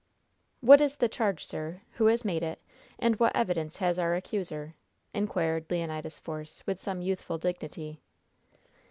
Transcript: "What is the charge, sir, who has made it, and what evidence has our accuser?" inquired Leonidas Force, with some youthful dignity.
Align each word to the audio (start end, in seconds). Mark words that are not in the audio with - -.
"What 0.61 0.81
is 0.81 0.97
the 0.97 1.07
charge, 1.07 1.45
sir, 1.45 1.81
who 1.91 2.07
has 2.07 2.25
made 2.25 2.41
it, 2.41 2.59
and 2.97 3.19
what 3.19 3.35
evidence 3.35 3.77
has 3.77 3.99
our 3.99 4.15
accuser?" 4.15 4.73
inquired 5.13 5.67
Leonidas 5.69 6.17
Force, 6.17 6.65
with 6.65 6.79
some 6.81 7.03
youthful 7.03 7.37
dignity. 7.37 8.01